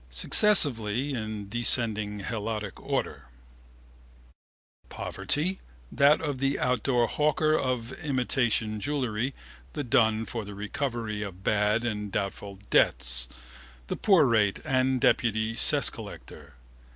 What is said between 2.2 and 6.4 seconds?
helotic order: Poverty: that of